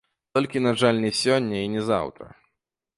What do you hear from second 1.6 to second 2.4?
і не заўтра.